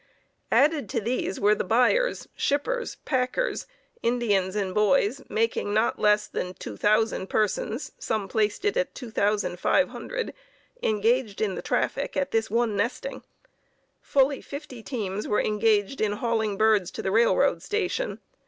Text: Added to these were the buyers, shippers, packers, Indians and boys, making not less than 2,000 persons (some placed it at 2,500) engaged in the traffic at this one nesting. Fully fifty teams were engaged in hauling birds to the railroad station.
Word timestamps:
Added 0.51 0.89
to 0.89 0.99
these 0.99 1.39
were 1.39 1.53
the 1.53 1.63
buyers, 1.63 2.27
shippers, 2.35 2.95
packers, 3.05 3.67
Indians 4.01 4.55
and 4.55 4.73
boys, 4.73 5.21
making 5.29 5.75
not 5.75 5.99
less 5.99 6.25
than 6.25 6.55
2,000 6.55 7.27
persons 7.29 7.91
(some 7.99 8.27
placed 8.27 8.65
it 8.65 8.75
at 8.75 8.95
2,500) 8.95 10.33
engaged 10.81 11.39
in 11.39 11.53
the 11.53 11.61
traffic 11.61 12.17
at 12.17 12.31
this 12.31 12.49
one 12.49 12.75
nesting. 12.75 13.21
Fully 14.01 14.41
fifty 14.41 14.81
teams 14.81 15.27
were 15.27 15.39
engaged 15.39 16.01
in 16.01 16.13
hauling 16.13 16.57
birds 16.57 16.89
to 16.89 17.03
the 17.03 17.11
railroad 17.11 17.61
station. 17.61 18.19